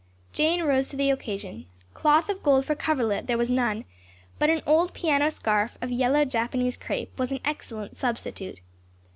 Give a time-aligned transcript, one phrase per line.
[0.33, 1.67] Jane rose to the occasion.
[1.93, 3.85] Cloth of gold for coverlet there was none,
[4.39, 8.61] but an old piano scarf of yellow Japanese crepe was an excellent substitute.